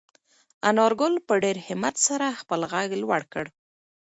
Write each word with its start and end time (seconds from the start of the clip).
انارګل 0.69 1.13
په 1.27 1.33
ډېر 1.43 1.57
همت 1.67 1.95
سره 2.07 2.27
خپل 2.41 2.61
غږ 2.71 2.89
لوړ 3.01 3.21
کړ. 3.33 3.45